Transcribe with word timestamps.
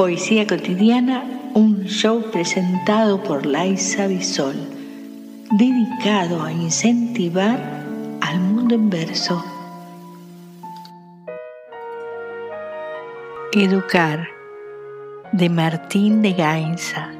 Poesía 0.00 0.46
Cotidiana, 0.46 1.24
un 1.52 1.84
show 1.84 2.30
presentado 2.32 3.22
por 3.22 3.44
Laisa 3.44 4.06
Bisol, 4.06 4.56
dedicado 5.50 6.42
a 6.42 6.50
incentivar 6.50 7.84
al 8.22 8.40
mundo 8.40 8.76
en 8.76 8.88
verso. 8.88 9.44
Educar, 13.52 14.26
de 15.32 15.50
Martín 15.50 16.22
de 16.22 16.32
Gainza. 16.32 17.10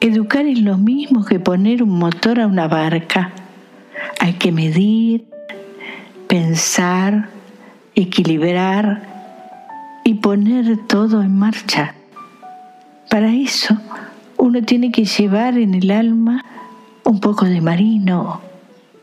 Educar 0.00 0.46
es 0.46 0.62
lo 0.62 0.78
mismo 0.78 1.26
que 1.26 1.38
poner 1.38 1.82
un 1.82 1.90
motor 1.90 2.40
a 2.40 2.46
una 2.46 2.68
barca. 2.68 3.32
Hay 4.18 4.32
que 4.32 4.50
medir, 4.50 5.28
pensar, 6.28 7.30
equilibrar 7.94 9.02
y 10.04 10.14
poner 10.14 10.86
todo 10.86 11.22
en 11.22 11.36
marcha. 11.36 11.94
Para 13.10 13.32
eso 13.32 13.76
uno 14.36 14.62
tiene 14.62 14.92
que 14.92 15.04
llevar 15.04 15.58
en 15.58 15.74
el 15.74 15.90
alma 15.90 16.44
un 17.04 17.18
poco 17.20 17.46
de 17.46 17.60
marino, 17.60 18.40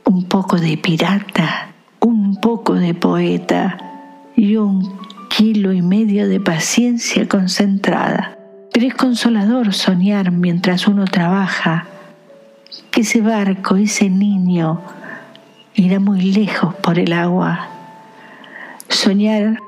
un 0.05 0.26
poco 0.26 0.58
de 0.58 0.77
pirata, 0.77 1.70
un 1.99 2.40
poco 2.40 2.76
de 2.76 2.94
poeta 2.94 3.77
y 4.35 4.55
un 4.57 4.98
kilo 5.27 5.73
y 5.73 5.82
medio 5.82 6.30
de 6.30 6.40
paciencia 6.40 7.27
concentrada. 7.27 8.38
Pero 8.71 8.88
es 8.88 8.94
consolador 8.94 9.73
soñar 9.73 10.32
mientras 10.32 10.88
uno 10.88 11.05
trabaja 11.05 11.88
que 12.91 13.02
ese 13.02 13.21
barco, 13.21 13.76
ese 13.76 14.10
niño, 14.10 14.82
irá 15.75 15.99
muy 15.99 16.31
lejos 16.31 16.73
por 16.75 16.99
el 16.99 17.13
agua. 17.13 17.67
Soñar 18.89 19.59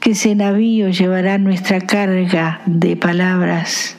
que 0.00 0.10
ese 0.10 0.34
navío 0.34 0.88
llevará 0.88 1.38
nuestra 1.38 1.80
carga 1.80 2.60
de 2.66 2.96
palabras 2.96 3.96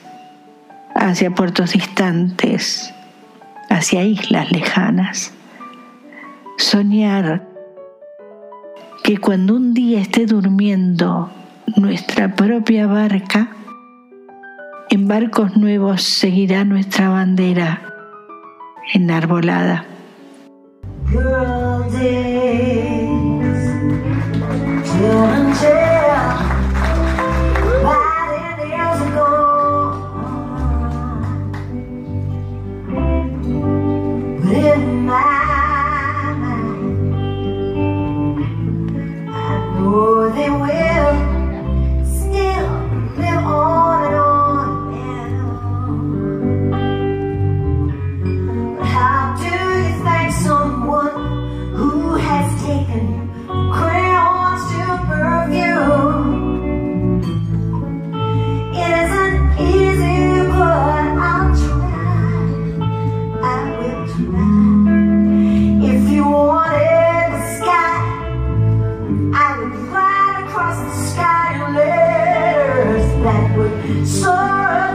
hacia 0.93 1.31
puertos 1.31 1.73
distantes, 1.73 2.93
hacia 3.69 4.03
islas 4.03 4.51
lejanas. 4.51 5.33
Soñar 6.57 7.47
que 9.03 9.17
cuando 9.17 9.55
un 9.55 9.73
día 9.73 10.01
esté 10.01 10.25
durmiendo 10.25 11.31
nuestra 11.75 12.35
propia 12.35 12.87
barca, 12.87 13.49
en 14.89 15.07
barcos 15.07 15.57
nuevos 15.57 16.03
seguirá 16.03 16.63
nuestra 16.63 17.09
bandera 17.09 17.81
enarbolada. 18.93 19.85
Girl, 21.15 21.89
dear. 21.91 22.34
I 69.33 69.57
would 69.57 69.73
fly 69.89 70.43
across 70.45 70.77
the 70.83 70.93
sky 71.11 71.55
in 71.55 71.73
letters 71.75 73.05
that 73.23 73.57
would 73.57 74.07
soar 74.07 74.94